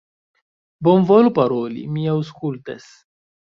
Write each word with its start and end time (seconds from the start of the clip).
Bonvolu 0.87 1.33
paroli, 1.35 1.85
mi 1.99 2.09
aŭskultas! 2.17 2.91